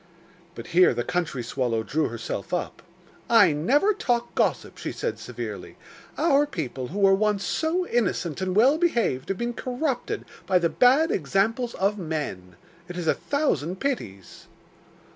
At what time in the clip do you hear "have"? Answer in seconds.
9.29-9.37